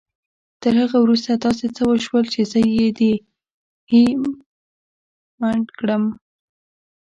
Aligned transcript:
تر 0.61 0.73
هغه 0.83 0.97
وروسته 1.01 1.31
داسې 1.45 1.65
څه 1.75 1.81
وشول 1.91 2.23
چې 2.33 2.41
زه 2.51 2.59
يې 2.75 2.87
هيλε 3.91 4.29
مند 5.39 5.67
کړم. 5.77 6.03